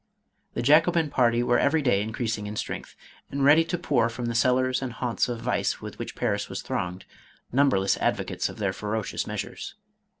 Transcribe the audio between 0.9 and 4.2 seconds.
party were every day increasing in strength, and ready to pour